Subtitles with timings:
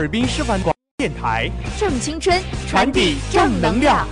[0.00, 2.34] 哈尔滨师范广电台正青春，
[2.66, 4.08] 传递正能量。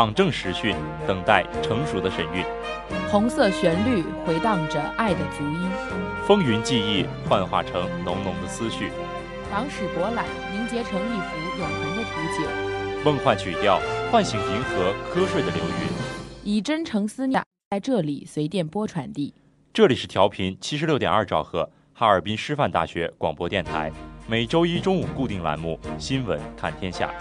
[0.00, 0.74] 党政实训，
[1.06, 2.42] 等待成熟的神韵；
[3.10, 5.70] 红色旋律回荡着爱的足音，
[6.26, 8.86] 风云记忆幻化成浓浓的思绪；
[9.50, 10.24] 党史博览
[10.54, 13.78] 凝结成一幅永恒的图景；梦幻曲调
[14.10, 15.92] 唤醒银河瞌睡的流云，
[16.44, 19.34] 以真诚思念在这里随电波传递。
[19.74, 23.92] 这里是调频七十六点二兆赫，哈尔滨师范大学广播电台，
[24.26, 27.12] 每周一中午固定栏目《新闻看天下》。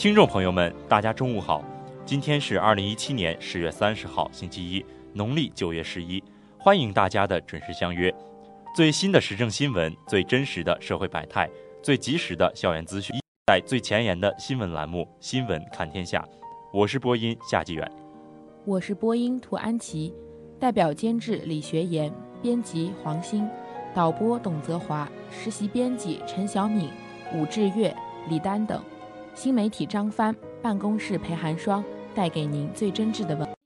[0.00, 1.62] 听众朋友们，大家中午好，
[2.06, 6.24] 今天是二零一七年十月三十号，星期一，农历九月十一，
[6.58, 8.10] 欢迎大家的准时相约。
[8.74, 11.46] 最新的时政新闻，最真实的社会百态，
[11.82, 13.14] 最及时的校园资讯，
[13.48, 16.18] 在最前沿的新闻栏目《新闻看天下》，
[16.72, 17.86] 我是播音夏继远，
[18.64, 20.14] 我是播音涂安琪，
[20.58, 22.10] 代表监制李学言，
[22.40, 23.46] 编辑黄鑫，
[23.92, 26.88] 导播董泽华，实习编辑陈小敏、
[27.34, 27.94] 武志月、
[28.30, 28.82] 李丹等。
[29.34, 31.82] 新媒体张帆，办公室裴寒霜，
[32.14, 33.59] 带给您最真挚的问。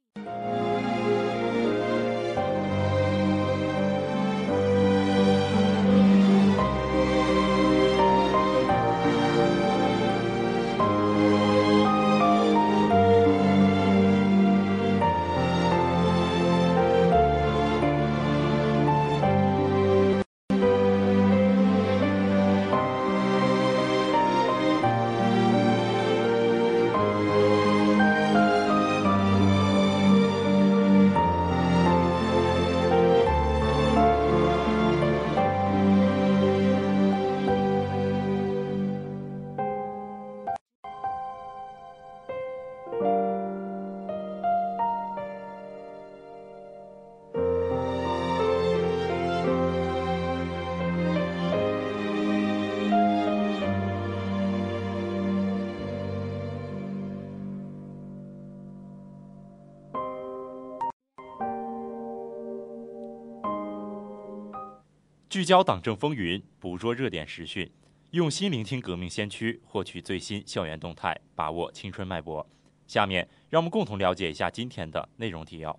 [65.35, 67.69] 聚焦党政风云，捕捉热点时讯，
[68.13, 72.49] 用心聆听革命先驱，获取最新校园动态，把握青春脉搏。
[72.87, 75.77] 下面，让我们共同了解一下今天的内容提要。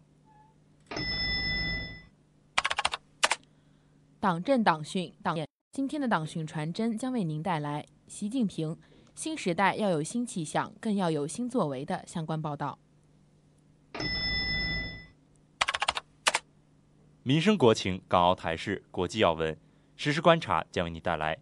[4.19, 5.37] 党政党训党
[5.71, 8.77] 今天的党训传真将为您带来习近平
[9.15, 12.77] 新时代要有新气象，更要有新作为的相关报道。
[17.27, 19.57] 民生国情、港澳台事、国际要闻，
[19.95, 21.39] 实时观察将为你带来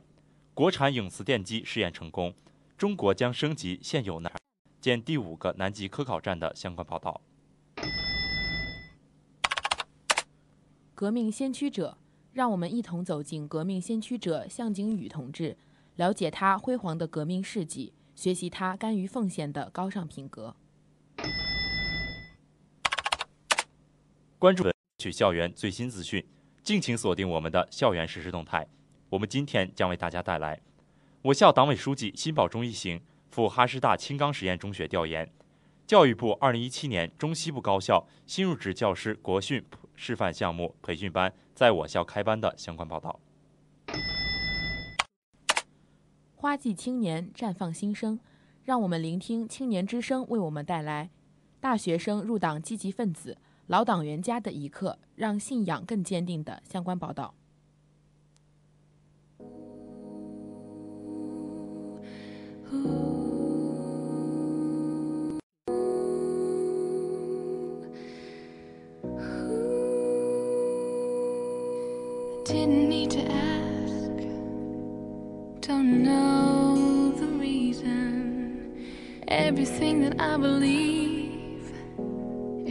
[0.54, 2.34] 国产永磁电机试验成功，
[2.78, 4.32] 中国将升级现有南
[4.80, 7.20] 建第五个南极科考站的相关报道。
[10.96, 11.98] 革命先驱者，
[12.32, 15.58] 让我们一同走进革命先驱者向景宇同志，
[15.98, 20.56] 了解他辉煌的革命事迹，学习他甘于奉献的高尚品格。
[24.40, 24.64] 关注
[24.98, 26.26] 取校园最新资讯，
[26.64, 28.68] 敬请锁定我们的校园实时动态。
[29.10, 30.60] 我们今天将为大家带来
[31.24, 35.32] 我校党委书记辛保忠一行赴哈师大青冈实验中学调研，
[35.86, 39.64] 教育部二零一七年中西部高校新入职教师国训
[39.96, 43.20] 示范项目培训班在我校开班的相关报道。
[46.36, 48.20] 花季青年绽放新生，
[48.64, 51.10] 让我们聆听青年之声为我们带来
[51.60, 53.38] 大学生入党积极分子。
[53.68, 57.34] 老党员家的一刻，让信仰更坚定的相关报道。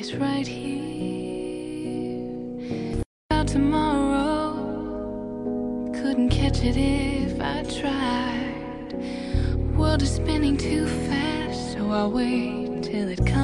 [0.02, 1.84] Is right here.
[3.30, 4.54] About tomorrow,
[5.94, 8.94] couldn't catch it if I tried.
[9.76, 13.41] World is spinning too fast, so I'll wait till it comes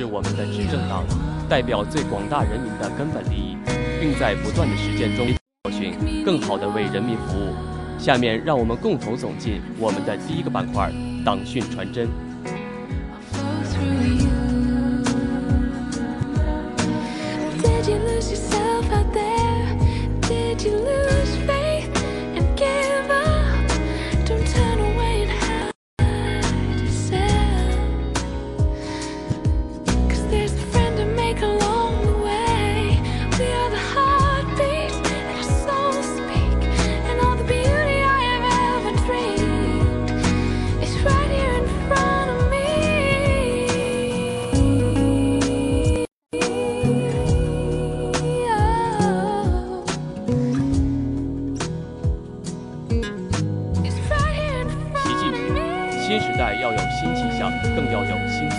[0.00, 1.04] 是我们的执政党，
[1.46, 3.58] 代表最广大人民的根本利益，
[4.00, 7.52] 并在不断的实践中教训，更好的为人民服务。
[7.98, 10.90] 下面让我们共同走进我们的第一个板块——
[11.22, 12.08] 党训传真。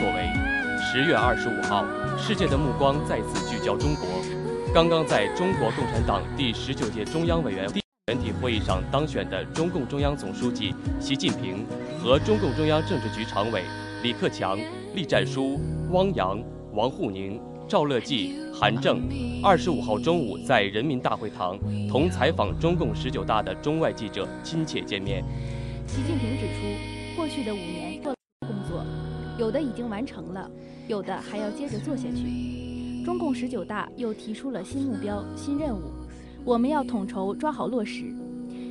[0.01, 0.27] 作为。
[0.81, 1.86] 十月二十五号，
[2.17, 4.08] 世界的目光再次聚焦中国。
[4.74, 7.70] 刚刚在中国共产党第十九届中央委员
[8.08, 11.63] 全体会议上当选的中共中央总书记习近平
[12.01, 13.62] 和中共中央政治局常委
[14.01, 14.58] 李克强、
[14.96, 15.60] 栗战书、
[15.91, 16.43] 汪洋、
[16.74, 19.08] 王沪宁、赵乐际、韩正，
[19.43, 25.24] 二十五号中午在人民大会堂同采访中共十九大的中外记者亲切见面。
[25.86, 28.01] 习近平指出，过去的五年，
[29.41, 30.48] 有的已经完成了，
[30.88, 33.03] 有的还要接着做下去。
[33.03, 35.81] 中共十九大又提出了新目标、新任务，
[36.45, 38.03] 我们要统筹抓好落实。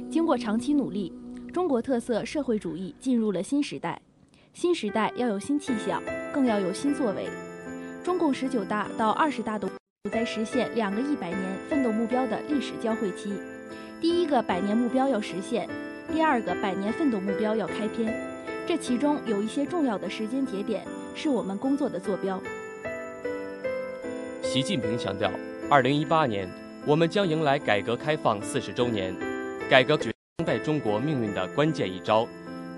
[0.08, 1.12] 经过长期努力，
[1.52, 4.00] 中国特色社会主义进入了新时代。
[4.54, 6.00] 新时代要有新气象，
[6.32, 7.28] 更要有新作为。
[8.04, 9.68] 中共十九大到二十大的
[10.12, 13.32] 在实现两个一百年奋斗目标的历史交汇期。
[14.00, 15.68] 第一个百年目标要实现，
[16.12, 18.29] 第二个百年奋斗目标要开篇。
[18.66, 22.40] 这其中有一些重要的时间节点是我们工作的坐标。
[24.42, 25.30] 习近平强调，
[25.68, 26.48] 二零一八年
[26.86, 29.14] 我们将迎来改革开放四十周年，
[29.68, 32.26] 改革决当代中国命运的关键一招。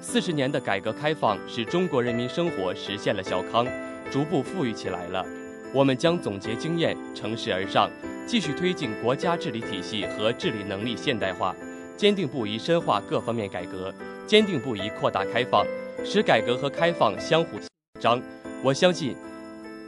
[0.00, 3.66] 四十年的改革开放使中国人民生活实现了小康，
[4.10, 5.24] 逐步富裕起来了。
[5.72, 7.88] 我们将总结经验，乘势而上，
[8.26, 11.54] 继续推进国家治理体系和治理能力现代化，
[11.96, 13.94] 坚定不移深化各方面改革，
[14.26, 15.66] 坚定不移扩大开放，
[16.04, 17.58] 使改革和开放相互
[18.00, 18.20] 张。
[18.62, 19.16] 我相信，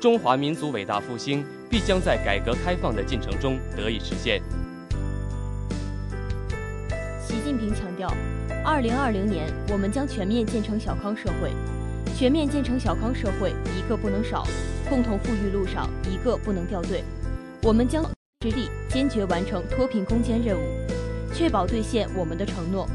[0.01, 4.43] 中华民族伟大复兴必将在改革开放的进程中得以实现。
[7.21, 8.13] 习近平强调。
[8.65, 11.51] 二零二零年，我们将全面建成小康社会。
[12.17, 14.43] 全面建成小康社会，一个不能少；
[14.89, 17.03] 共同富裕路上，一个不能掉队。
[17.63, 18.05] 我们将
[18.41, 20.63] 致力坚决完成脱贫攻坚任务，
[21.35, 22.89] 确保兑现我们的承诺。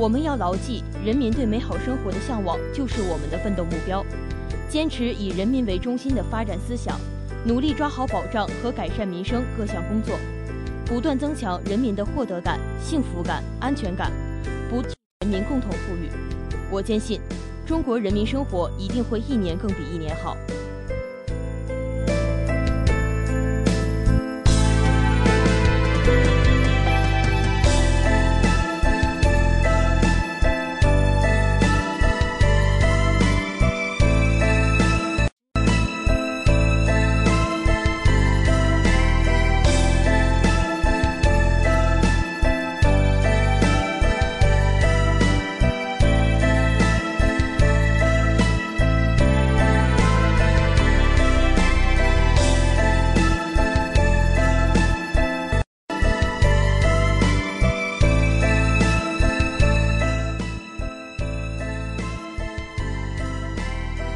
[0.00, 4.02] 我们要牢记，人民对美好生活的向往就是我们的奋斗目标。
[4.66, 6.98] 坚持以人民为中心的发展思想，
[7.44, 10.18] 努力抓好保障和改善民生各项工作，
[10.86, 14.10] 不断增强人民的获得感、幸福感、安全感，
[14.70, 14.82] 不。
[15.20, 16.08] 人民共同富裕，
[16.70, 17.20] 我坚信，
[17.66, 20.34] 中国人民生活一定会一年更比一年好。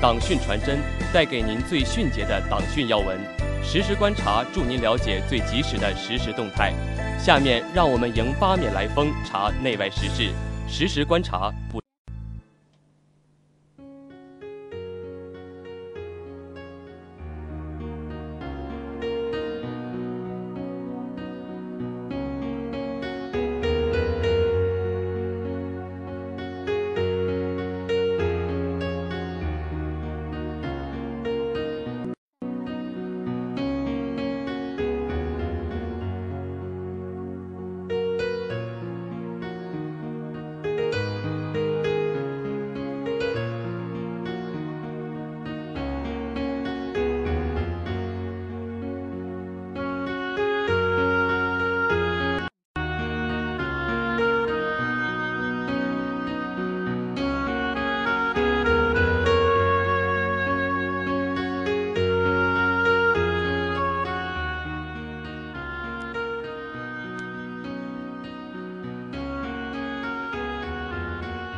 [0.04, 0.80] 党讯传真
[1.14, 3.18] 带给您最迅捷的党讯要闻，
[3.62, 6.74] 实时观察助您了解最及时的实时动态。
[7.18, 10.30] 下面让我们迎八面来风，查内外时事，
[10.68, 11.83] 实时观察不。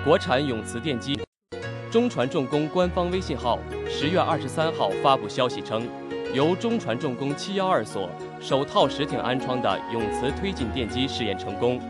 [0.06, 1.18] 国产永磁电机，
[1.90, 3.58] 中船重工官方微信号
[3.88, 5.84] 十月二十三号发布消息称，
[6.32, 8.08] 由中船重工七幺二所
[8.40, 11.80] 首套实艇安装的永磁推进电机试验成功，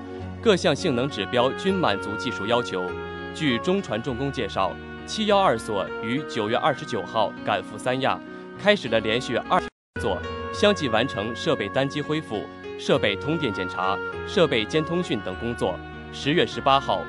[0.40, 2.90] 各项性能指标均满足技术要求。
[3.34, 4.72] 据中船重工介绍，
[5.04, 8.18] 七幺二所于九月二十九号赶赴三亚，
[8.58, 9.68] 开始了连续二工
[10.00, 10.18] 作，
[10.54, 12.44] 相继完成设备单机恢复、
[12.78, 13.94] 设备通电检查、
[14.26, 15.78] 设备监通讯等工作。
[16.14, 17.04] 十月十八号。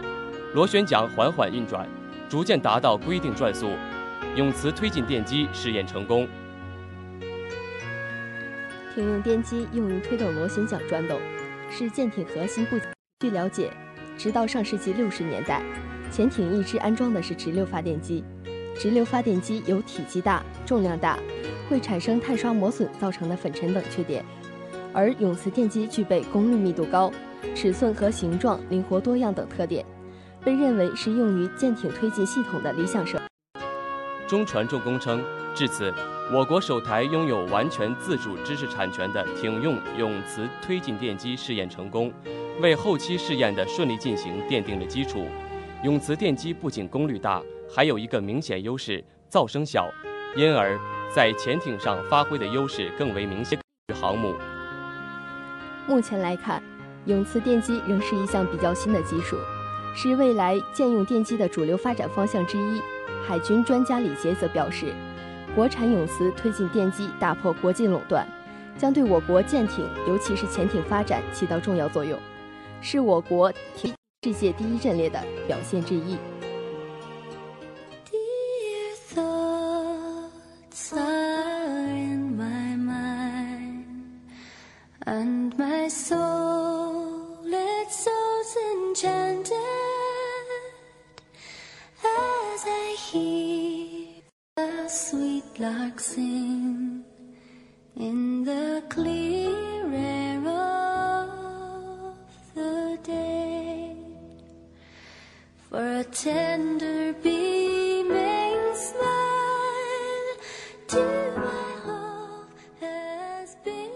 [0.57, 1.87] 螺旋桨缓缓运转，
[2.27, 3.69] 逐渐达到规定转速。
[4.35, 6.27] 永磁推进电机试验成功。
[8.95, 11.19] 艇用电机用于推动螺旋桨转动，
[11.69, 12.87] 是舰艇核心部件。
[13.19, 13.71] 据了解，
[14.17, 15.61] 直到上世纪六十年代，
[16.09, 18.23] 潜艇一直安装的是直流发电机。
[18.75, 21.19] 直流发电机有体积大、重量大，
[21.69, 24.25] 会产生碳刷磨损造成的粉尘等缺点，
[24.91, 27.13] 而永磁电机具备功率密度高、
[27.53, 29.85] 尺寸和形状灵活多样等特点。
[30.44, 33.20] 被认为是用于舰艇推进系统的理想设。
[34.27, 35.24] 中船重工称，
[35.56, 35.94] 至此，
[36.34, 42.12] 我国首台拥有完全自主知识产权的艇用永磁推进电机试验成功，
[42.62, 45.25] 为后期试验的顺利进行奠定了基础。
[45.84, 47.41] 永磁电机不仅功率大，
[47.74, 49.89] 还有一个明显优势——噪声小，
[50.36, 50.77] 因而，
[51.13, 53.58] 在潜艇上发挥的优势更为明显
[54.01, 54.36] 航母。
[55.88, 56.62] 目前来看，
[57.06, 59.38] 永磁电机仍是一项比较新的技术。
[60.00, 62.80] 是未来舰用电机的主流发展方向之一。
[63.27, 64.94] 海军专家李杰则表示，
[65.56, 68.27] 国产永磁推进电机，打破国际垄断，
[68.77, 72.20] 将对我国舰艇，尤其是潜艇发展起到重要作用，
[72.80, 73.51] 是我国
[74.22, 76.16] 世界第一阵列的表现之一。
[85.10, 89.47] And my soul it sows enchanted
[94.88, 97.03] sweet lark sing
[97.95, 102.15] in the clear air of
[102.55, 103.95] the day.
[105.69, 110.38] For a tender beaming smile
[110.88, 111.01] to
[111.36, 113.91] my hope has been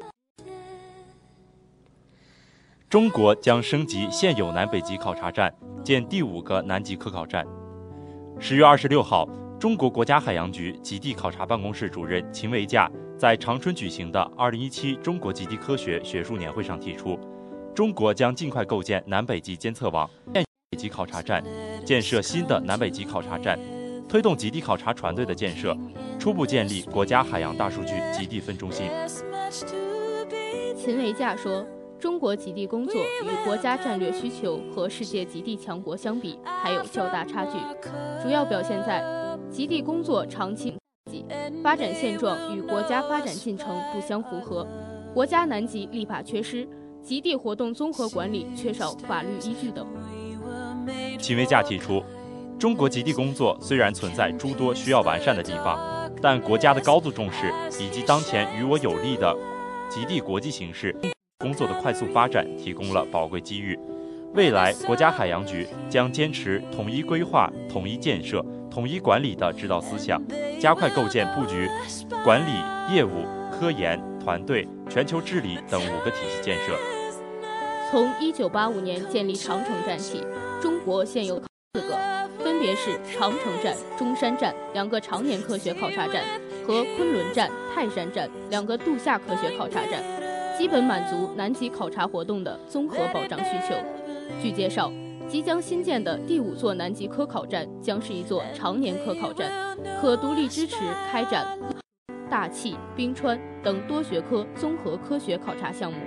[0.00, 0.48] melted.
[2.90, 5.54] 中国将升级现有南北极考察站，
[5.84, 7.46] 建第五个南极科考站。
[8.40, 9.28] 十月二十六号，
[9.64, 17.18] 中国国家海洋局极地考察办公室主任秦维架在长春举行的二零一七中国极地科学学术年会上提出，
[17.74, 20.44] 中国将尽快构建南北极监测网、北
[20.76, 21.42] 极考察站，
[21.82, 23.58] 建设新的南北极考察站，
[24.06, 25.74] 推动极地考察船队的建设，
[26.18, 28.90] 初步建立国家海洋大数据极地分中心。
[30.76, 31.66] 秦维架说，
[31.98, 37.52] 中国极地工作与国家战略需求和世界极地强国相比，还有较大差距，
[38.22, 39.02] 主要表现在
[39.54, 40.74] 极地工作长期
[41.62, 44.66] 发展现状与国家发展进程不相符合，
[45.14, 46.68] 国家南极立法缺失，
[47.00, 49.86] 极地活动综合管理缺少法律依据等。
[51.20, 52.02] 秦维架提出，
[52.58, 59.32] 中国极地工作虽然存在诸多需要完善的地方，但国家的高度重视以及当前与我有利的
[59.88, 60.92] 极地国际形势，
[61.38, 63.78] 工作的快速发展提供了宝贵机遇。
[64.34, 70.20] 未来，国家海洋局将坚持统一规划、统一建设、统一管理的指导思想，
[70.58, 71.68] 加快构建布局
[72.24, 76.76] 管理、业务、科研、团队、全球治理等五个体系建设。
[77.88, 80.26] 从1985年建立长城站起，
[80.60, 81.40] 中国现有
[81.74, 81.96] 四个，
[82.42, 86.24] 分别是长城站、中山站两个常年科学考察站
[86.66, 90.02] 和昆仑站、泰山站两个度夏科学考察站，
[90.58, 93.76] 基本满足南极考察活动的综合保障需求。
[94.42, 94.90] 据介绍，
[95.26, 100.76] 即将新建的第五座南极科考站将是一座常年科考站，可独立支持
[101.10, 101.58] 开展
[102.30, 105.98] 大气、冰川等多学科综合科学考察项目。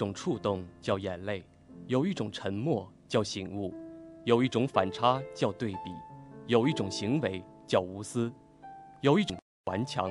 [0.00, 1.42] 种触动叫眼泪，
[1.86, 3.74] 有一种沉默叫醒悟，
[4.24, 5.92] 有一种反差叫对比，
[6.46, 8.32] 有一种行为叫无私，
[9.02, 9.36] 有一种
[9.66, 10.10] 顽强，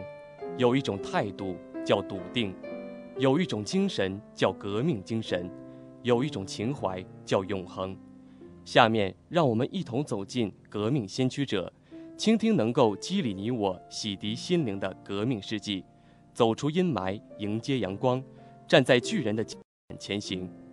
[0.60, 2.54] 有一种态度叫笃定，
[3.18, 5.50] 有一种精神叫革命精神，
[6.04, 7.98] 有一种情怀叫永恒。
[8.64, 11.74] 下面让我们一同走进革命先驱者，
[12.16, 15.84] 倾听能够激励你我、洗涤心灵的革命事迹，
[16.32, 18.24] 走出阴霾，迎接阳光。
[18.68, 19.44] 站在巨人的
[19.98, 20.69] 前行。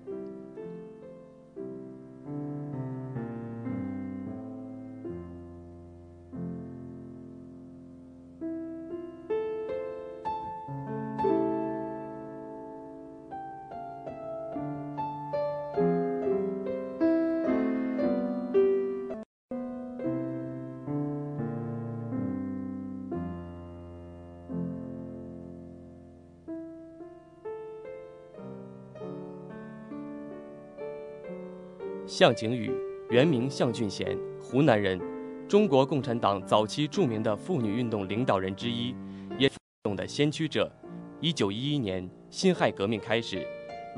[32.17, 32.73] 向景宇，
[33.11, 34.99] 原名向俊贤，湖南人，
[35.47, 38.97] 中国共产党早期著名的妇女运动领导人之一，
[39.39, 40.73] 也是运动的先驱者。
[41.21, 43.47] 一九一一年，辛亥革命开始，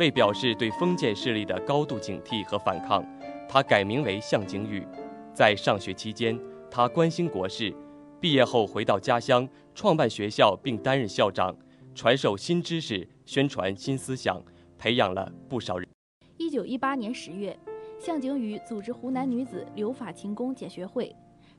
[0.00, 3.07] 为表示对封建势力的高度警惕和反抗，
[3.48, 4.85] 他改名为向景宇。
[5.33, 6.37] 在上学期间，
[6.68, 7.72] 他关心国事，
[8.20, 11.57] 毕业后回到家乡，创办学校并担任校长，
[11.94, 14.42] 传授新知识，宣传新思想，
[14.76, 15.88] 培养了不少人。
[16.37, 17.57] 一九一八年十月，
[18.00, 21.14] 向景宇组织湖南女子留法勤工俭学会，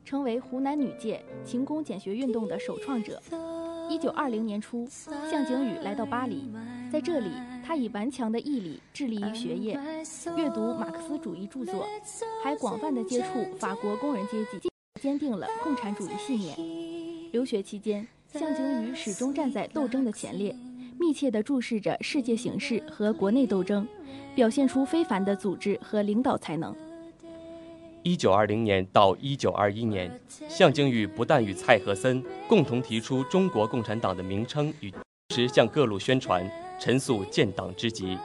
[0.05, 3.21] 成为湖南女界勤工俭学运动的首创者。
[3.89, 4.87] 一九二零年初，
[5.29, 6.49] 向景宇来到巴黎，
[6.91, 7.31] 在这里，
[7.65, 9.79] 他以顽强的毅力致力于学业，
[10.37, 11.85] 阅读马克思主义著作，
[12.43, 14.69] 还广泛的接触法国工人阶级，
[15.01, 16.55] 坚定了共产主义信念。
[17.31, 20.55] 留学期间，向景宇始终站在斗争的前列，
[20.99, 23.87] 密切地注视着世界形势和国内斗争，
[24.35, 26.75] 表现出非凡的组织和领导才能。
[28.03, 30.11] 一九二零年到一九二一年，
[30.49, 34.93] 向景宇不但与蔡和森共同提出中国共产党的名称，与
[35.33, 36.45] 时向各路宣传
[36.77, 38.17] 陈述建党之急。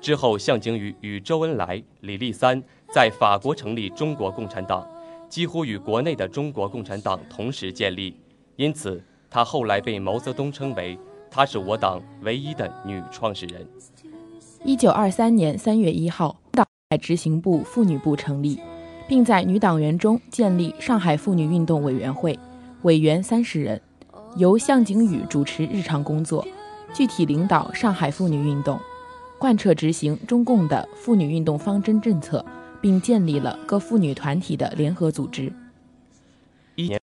[0.00, 2.60] 之后，向景宇与周恩来、李立三
[2.92, 4.84] 在法国成立中国共产党，
[5.28, 8.16] 几乎与国内的中国共产党同时建立。
[8.56, 10.98] 因此，他后来被毛泽东称为
[11.36, 13.68] 他是我党唯一的女创始人。
[14.64, 16.66] 一九二三年三月一号，党
[16.98, 18.58] 执行部妇女部成立。
[19.06, 22.36] 并在女党员中建立上海妇女运动委员会，
[22.82, 23.80] 委员三十人，
[24.36, 26.44] 由向景宇主持日常工作，
[26.92, 28.80] 具体领导上海妇女运动，
[29.38, 32.44] 贯彻执行中共的妇女运动方针政策，
[32.80, 35.52] 并建立了各妇女团体的联合组织。
[36.74, 37.00] 一年，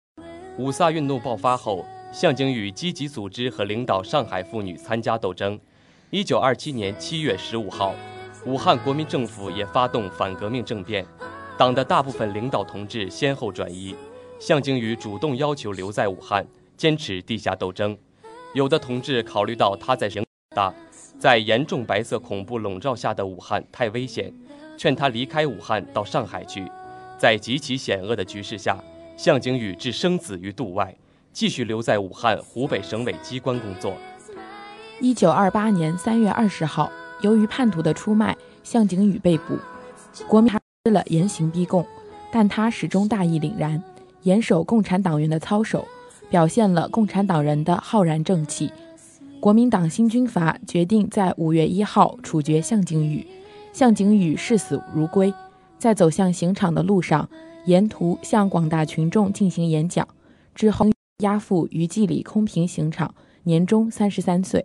[0.57, 5.59] 五卅运动爆发后，向景宇积极组织和领导上海妇女参加斗争。
[6.11, 7.94] 一九二七年七月十五号，
[8.47, 11.07] 武汉国民政府也发动反革命政变。
[11.59, 13.94] 党的大部分领导同志先后转移，
[14.38, 17.97] 向景宇主动要求留在武汉，坚持地下斗争。
[18.55, 20.25] 有的同志考虑到他在人
[20.57, 20.73] 大，
[21.18, 24.33] 在严重白色恐怖笼罩下的武汉太危险，
[24.79, 26.66] 劝他离开武汉到上海去。
[27.18, 28.83] 在极其险恶的局势下，
[29.16, 30.97] 向景宇置生死于度外，
[31.38, 33.96] 继续留在武汉湖北省委机关工作。
[35.01, 39.57] 一九二八年三月二十号，由于叛徒的出卖，向景宇被捕，
[40.27, 40.53] 国民。
[40.90, 41.87] 了严刑逼供，
[42.33, 43.81] 但他始终大义凛然，
[44.22, 45.87] 严守共产党员的操守，
[46.29, 48.72] 表现了共产党人的浩然正气。
[49.38, 53.24] 国民党新军阀决定在五月一号处决向景宇，
[53.72, 55.33] 向景宇视死如归。
[55.79, 57.29] 在走向刑场的路上，
[57.66, 60.09] 沿途向广大群众进行演讲，
[60.53, 60.87] 之后
[61.24, 64.64] 押赴余记里空平刑场，年终三十三岁。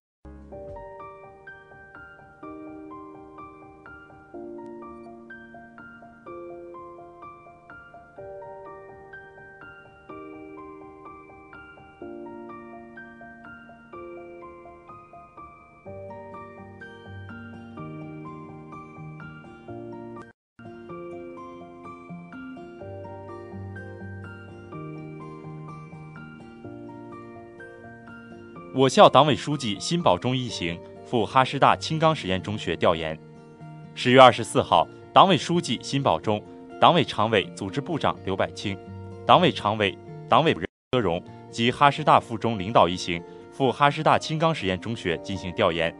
[28.81, 33.15] 我校党委书记辛保忠一行赴哈师大青冈实验中学调研。
[33.93, 36.43] 十月二十四号，党委书记辛保忠、
[36.79, 38.75] 党委常委、组织部长刘柏清、
[39.23, 39.95] 党委常委、
[40.27, 40.51] 党委
[40.91, 45.95] 柯荣及哈师大附中领导一行赴哈师大青冈实验中学进行调研。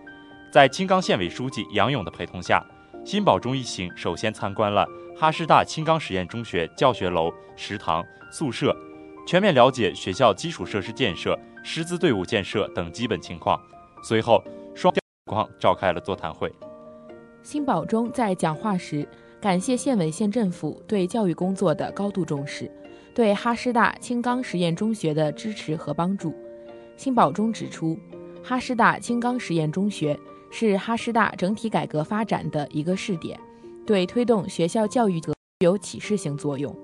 [0.51, 2.65] 在青冈县委书记杨勇的陪同下，
[3.05, 8.75] 辛保忠一行首先参观了哈师大青冈实验中学教学楼、食堂、宿舍，
[9.27, 11.37] 全面了解学校基础设施建设。
[11.63, 13.59] 师资队伍建设等基本情况。
[14.03, 14.43] 随后，
[14.73, 14.93] 双
[15.31, 16.51] 方召开了座谈会。
[17.43, 19.07] 辛保忠在讲话时
[19.39, 22.69] 感谢县委县政府对教育工作的高度重视，
[23.13, 26.33] 对哈师大青冈实验中学的支持和帮助。
[26.97, 27.97] 辛保忠指出，
[28.43, 30.19] 哈师大青冈实验中学
[30.49, 33.39] 是哈师大整体改革发展的一个试点，
[33.85, 36.75] 对推动学校教育具有启示性作用。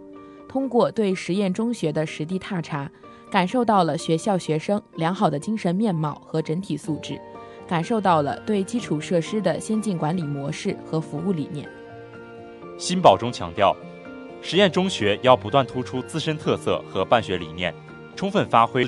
[0.48, 2.90] 通过对实验中学的实地踏查。
[3.30, 7.20] 感受到了学校学生良好的精神面貌和整体素质，
[7.68, 11.68] 感受到了对基础设施的先进管理模式和服务理念。
[12.78, 13.76] 新保中强调，
[14.42, 17.74] 实验中学要不断突出自身特色和办学理念，
[18.16, 18.88] 充分发挥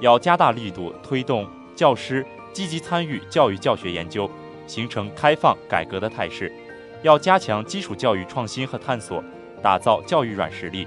[0.00, 4.30] 要加大力度推动教师积极参与教育教学研究，
[4.66, 6.50] 形成开放改革的态势；
[7.02, 9.22] 要加强基础教育创新和探索，
[9.62, 10.86] 打造教育软实力；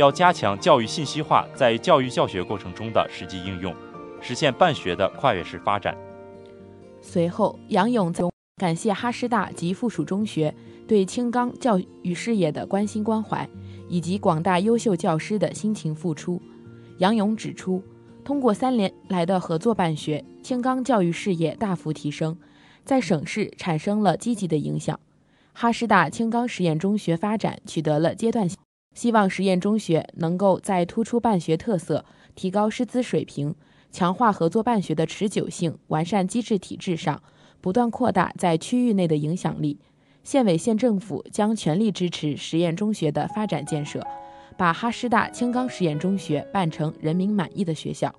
[0.00, 3.74] 要加强教育信息化在教育教学过程中的实际应用，
[4.18, 5.94] 实现办学的跨越式发展。
[7.02, 8.24] 随后，杨勇在
[8.56, 10.54] 感谢哈师大及附属中学
[10.88, 13.46] 对青冈教育事业的关心关怀，
[13.90, 16.40] 以及广大优秀教师的辛勤付出。
[16.96, 17.82] 杨勇指出，
[18.24, 22.38] 通过三年来的合作办学，青冈教育事业大幅提升，
[22.86, 24.98] 在省市产生了积极的影响。
[25.52, 28.56] 哈师大青冈实验中学发展取得了阶段性，
[28.94, 33.54] 希望实验中学能够在突出办学特色、提高师资水平。
[33.92, 37.20] 强化合作办学的持久性，完善机制体制上，
[37.60, 39.80] 不断扩大在区域内的影响力。
[40.22, 44.06] 县委县政府将全力支持实验中学的发展建设，
[44.56, 48.14] 把哈师大青冈实验中学办成人民满意的学校。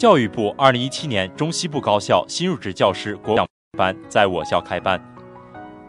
[0.00, 3.36] 教育部二零一七年中西部高校新入职教师国
[3.76, 4.98] 班在我校开班。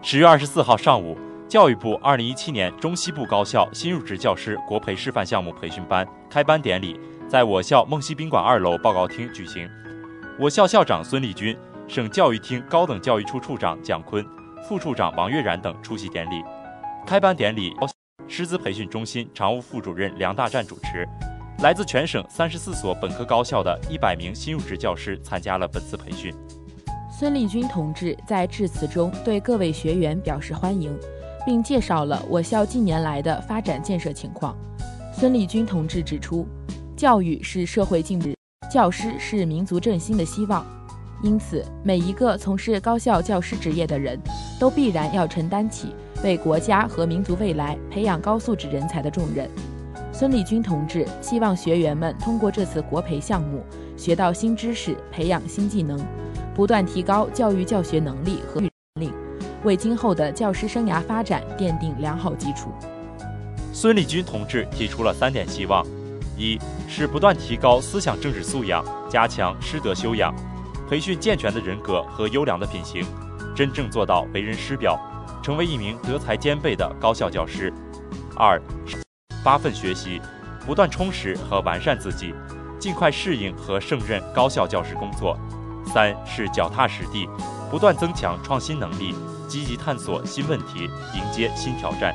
[0.01, 9.65] 十月二十四号上午，教育部二零一七年中西部高校新入职教师国培示范项目培训班开班典礼在我校梦溪宾馆二楼报告厅举行。
[10.37, 14.25] 我校校长孙立军、省教育厅高等教育处处长蒋坤、
[14.67, 16.43] 副处长王月然等出席典礼。
[17.07, 17.73] 开班典礼，
[18.27, 21.07] 师资培训中心常务副主任梁大战主持。
[21.61, 26.33] 来自全省三十四所本科高校的一百名新入职教师参加了本次培训。
[27.11, 30.91] 孙立军同志在致辞中对各位学员表示欢迎，
[31.45, 34.57] 并介绍了我校近年来的发展建设情况。
[35.13, 36.47] 孙立军同志指出，
[36.97, 38.33] 教育是社会进步，
[38.67, 40.65] 教师是民族振兴的希望，
[41.21, 44.19] 因此每一个从事高校教师职业的人
[44.59, 45.93] 都必然要承担起
[46.23, 49.47] 为国家和民族未来培养高素质人才的重任。
[50.13, 53.63] 孙立军同志希望学员们通过这次国培项目，
[53.95, 55.99] 学到新知识，培养新技能，
[56.53, 58.69] 不断提高教育教学能力和能
[58.99, 59.11] 力，
[59.63, 62.69] 为今后的教师生涯发展奠定良好基础。
[63.71, 65.85] 孙立军同志提出了三点希望：
[66.37, 70.35] 一是不断提高思想政治素养，加强师德修养，
[70.89, 73.03] 培训健全的人格和优良的品行，
[73.55, 74.99] 真正做到为人师表，
[75.41, 77.71] 成为一名德才兼备的高校教师；
[78.35, 78.61] 二。
[79.43, 80.21] 发奋学习，
[80.65, 82.33] 不断充实和完善自己，
[82.79, 85.35] 尽快适应和胜任高校教师工作。
[85.85, 87.27] 三是脚踏实地，
[87.71, 89.15] 不断增强创新能力，
[89.47, 90.83] 积极探索新问题，
[91.15, 92.13] 迎接新挑战，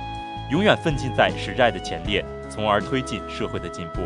[0.52, 4.02] 永远奋进在时代的前列，从而推进社会的进步。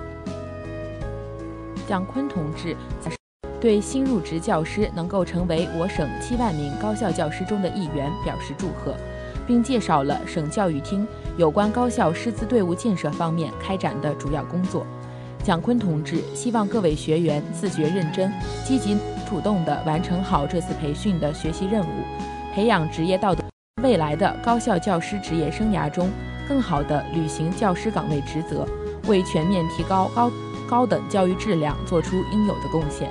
[1.86, 2.74] 蒋坤同志
[3.60, 8.96] 对新入职教师能够成为我省七万名高校教师中的一员表示祝贺。
[9.46, 11.04] 并介绍了省教育厅
[11.40, 14.86] 有关高校师资队伍建设方面开展的主要工作。
[15.42, 18.30] 蒋坤同志希望各位学员自觉认真、
[18.62, 18.94] 积极
[19.26, 22.04] 主动地完成好这次培训的学习任务，
[22.52, 23.42] 培养职业道德，
[23.82, 26.10] 未来的高校教师职业生涯中
[26.46, 28.68] 更好地履行教师岗位职责，
[29.08, 30.30] 为全面提高高
[30.68, 33.10] 高等教育质量做出应有的贡献。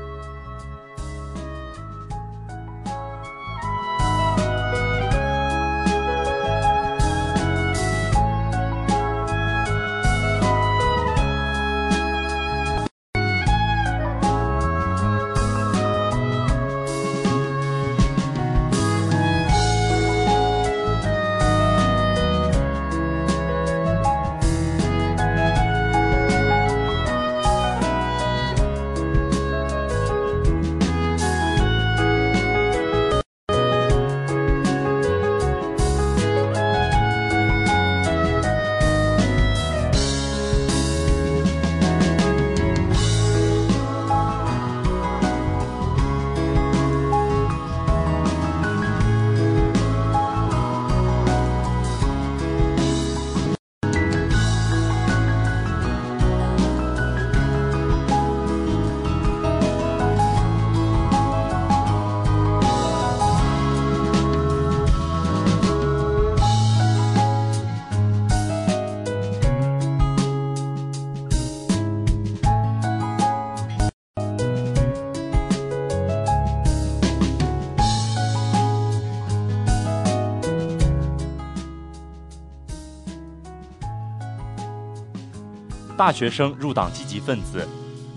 [86.01, 87.63] 大学生入党积极分子，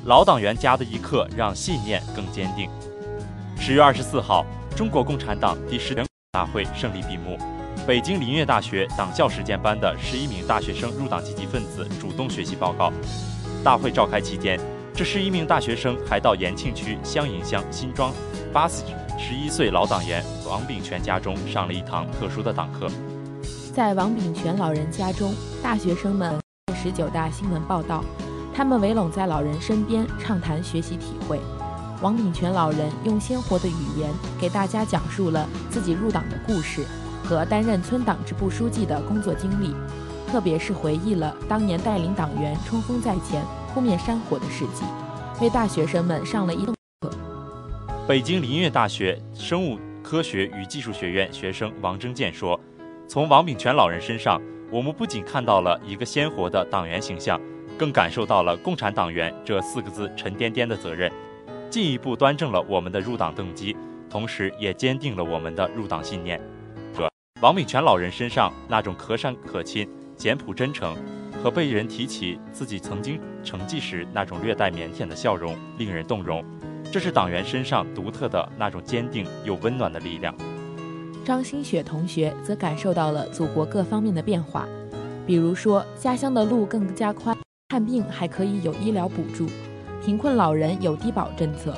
[0.07, 2.67] 老党员家的一刻让信念更坚定。
[3.59, 5.95] 十月二十四号，中国共产党第十
[6.33, 7.37] 大会胜利闭幕。
[7.87, 12.91] 北京林业大学党校实践班的十一名大学生入党积极分子主动学习报告。
[13.63, 14.59] 大会召开期间，
[14.95, 18.11] 这十一名大学生还到延庆区香营乡新庄
[18.51, 18.83] 八十
[19.35, 22.89] 一岁老党员王炳全家中上了一堂特殊的党课。
[23.75, 26.41] 在王炳全老人家中，大学生们
[26.85, 28.05] 十九大新闻报道，
[28.55, 31.41] 他们围拢在老人身边畅谈学习体会。
[32.03, 36.85] 王炳全老人用鲜活的语言给大家讲述了自己入党的故事
[37.25, 39.75] 和担任村党支部书记的工作经历，
[40.31, 44.85] 特别是回忆了当年带领党员冲锋在前、扑灭山火的事迹，
[45.41, 46.75] 为大学生们上了一课。
[48.07, 52.61] 北京林业大学生物科学与技术学院学生王征建说。
[53.07, 54.41] 从王炳全老人身上，
[54.75, 57.41] 我们不仅看到了一个鲜活的党员形象，
[57.79, 61.13] 更感受到了“共产党员”这四个字沉甸甸的责任，
[61.71, 63.77] 进一步端正了我们的入党动机，
[64.11, 66.41] 同时也坚定了我们的入党信念。
[67.41, 70.97] 王炳全老人身上那种可善可亲、简朴真诚，
[71.41, 76.45] 和被人提起自己曾经成绩时那种略带腼腆的笑容，令人动容。
[76.91, 80.35] 这是党员身上独特的那种坚定又温暖的力量。
[81.25, 84.69] 张新雪同学则感受到了祖国各方面的变化，
[85.27, 87.35] 比如说家乡的路更加宽，
[87.71, 89.47] 看病还可以有医疗补助，
[90.05, 91.75] 贫困老人有低保政策。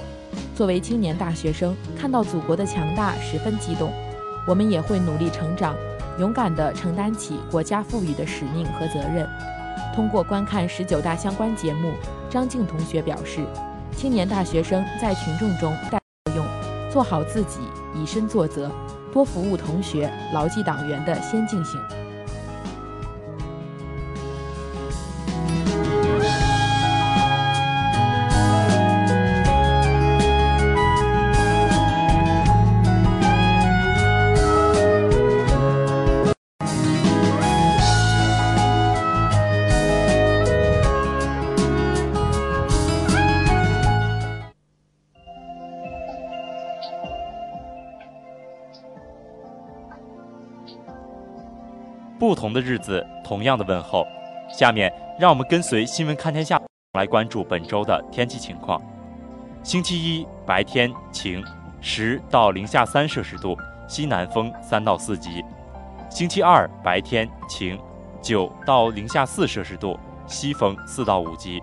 [0.56, 3.92] 作为青年大学生，看到祖国的强大，十分激动。
[4.48, 5.76] 我们也会努力成长，
[6.18, 9.28] 勇敢地承担起国家赋予的使命和责任。
[9.94, 11.92] 通过观看十九大相关节目，
[12.28, 13.44] 张静同学表示，
[13.96, 16.46] 青年大学生在群众中带作用，
[16.90, 17.60] 做好自己，
[17.94, 18.68] 以身作则。
[19.12, 21.80] 多服务同学，牢记党员的先进性。
[52.26, 54.04] 不同的日子，同样的问候。
[54.48, 56.60] 下面让我们跟随新闻看天下
[56.94, 58.82] 来关注本周的天气情况。
[59.62, 61.40] 星期一白天晴，
[61.80, 63.56] 十到零下三摄氏度，
[63.86, 65.44] 西南风三到四级。
[66.10, 67.78] 星期二白天晴，
[68.20, 69.96] 九到零下四摄氏度，
[70.26, 71.62] 西风四到五级。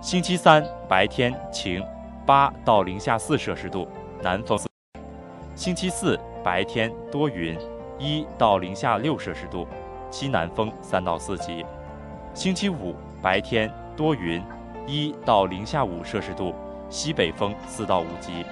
[0.00, 1.84] 星期三白天晴，
[2.24, 3.86] 八到零下四摄氏度，
[4.22, 4.58] 南风。
[5.54, 7.58] 星期四白天多云，
[7.98, 9.68] 一到零下六摄氏度。
[10.12, 11.64] 西南风三到四级，
[12.34, 14.44] 星期五白天多云，
[14.86, 16.54] 一到零下五摄氏度，
[16.90, 18.44] 西北风四到五级。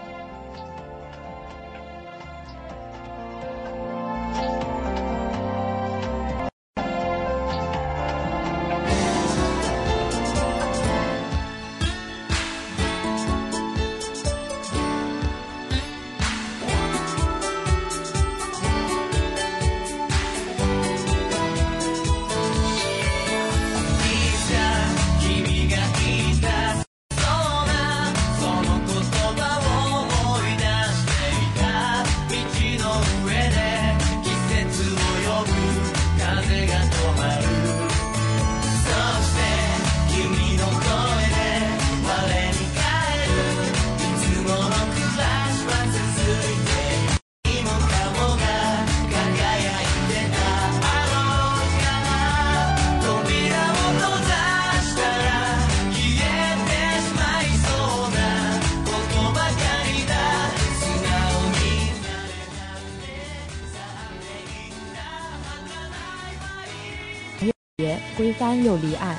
[68.54, 69.16] 又离岸，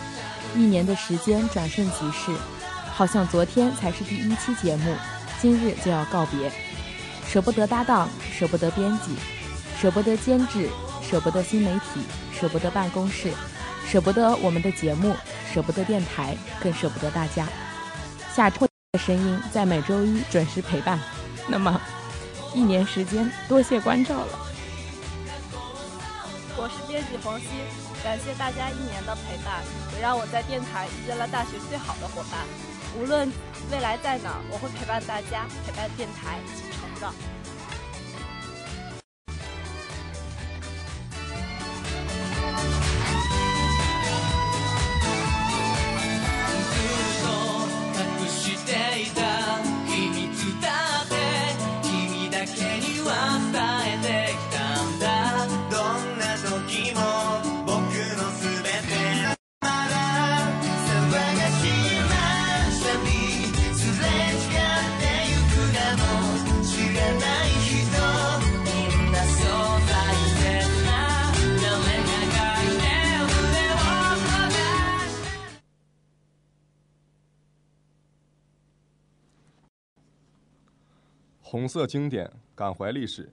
[0.55, 2.31] 一年的时间转瞬即逝，
[2.93, 4.95] 好像昨天才是第一期节目，
[5.41, 6.51] 今日就要告别。
[7.27, 9.15] 舍不得搭档，舍不得编辑，
[9.79, 10.69] 舍不得监制，
[11.01, 12.01] 舍不得新媒体，
[12.37, 13.31] 舍不得办公室，
[13.87, 15.15] 舍不得我们的节目，
[15.53, 17.47] 舍不得电台，更舍不得大家。
[18.35, 20.99] 下周的声音在每周一准时陪伴。
[21.47, 21.79] 那么，
[22.53, 24.50] 一年时间，多谢关照了。
[26.57, 27.47] 我是编辑冯鑫，
[28.03, 29.63] 感谢大家一年的陪伴，
[29.95, 32.45] 也让我在电台遇见了大学最好的伙伴。
[32.99, 33.31] 无论
[33.71, 37.15] 未来在哪，我会陪伴大家，陪伴电台一起成长。
[81.61, 83.31] 红色经典，感怀历史，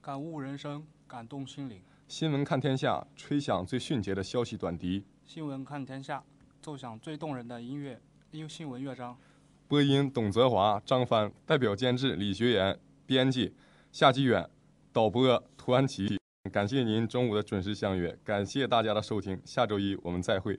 [0.00, 1.78] 感悟人生，感动心灵。
[2.08, 5.04] 新闻看天下，吹响最迅捷的消息短笛。
[5.26, 6.24] 新闻看天下，
[6.62, 8.00] 奏响最动人的音乐，
[8.30, 9.14] 音新闻乐章。
[9.68, 13.52] 播音：董泽华、张帆，代表监制：李学言，编辑：
[13.92, 14.48] 夏继远，
[14.90, 16.18] 导播：涂安琪。
[16.50, 20.58] 感谢您中午的准时相约，感谢大家的收听，下周一我们再会。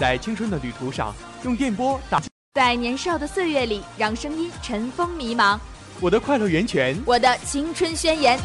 [0.00, 2.22] 在青春的旅途上，用电波打。
[2.54, 5.60] 在年少的岁月里，让声音尘封迷茫。
[6.00, 8.38] 我的快乐源泉，我的青春宣言。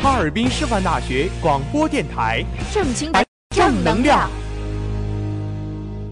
[0.00, 4.30] 哈尔滨师范大学广播电台，正青的正能量。